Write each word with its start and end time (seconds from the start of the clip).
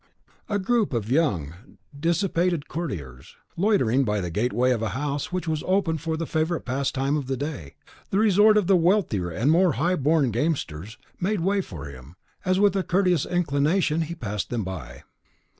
A 0.49 0.57
group 0.57 0.93
of 0.93 1.11
young, 1.11 1.53
dissipated 1.95 2.67
courtiers, 2.67 3.35
loitering 3.55 4.03
by 4.03 4.19
the 4.19 4.31
gateway 4.31 4.71
of 4.71 4.81
a 4.81 4.89
house 4.97 5.31
which 5.31 5.47
was 5.47 5.61
open 5.67 5.99
for 5.99 6.17
the 6.17 6.25
favourite 6.25 6.65
pastime 6.65 7.15
of 7.15 7.27
the 7.27 7.37
day, 7.37 7.75
the 8.09 8.17
resort 8.17 8.57
of 8.57 8.65
the 8.65 8.75
wealthier 8.75 9.29
and 9.29 9.51
more 9.51 9.73
high 9.73 9.95
born 9.95 10.31
gamesters, 10.31 10.97
made 11.19 11.41
way 11.41 11.61
for 11.61 11.85
him, 11.85 12.15
as 12.43 12.59
with 12.59 12.75
a 12.75 12.81
courteous 12.81 13.27
inclination 13.27 14.01
he 14.01 14.15
passed 14.15 14.49
them 14.49 14.63
by. 14.63 15.03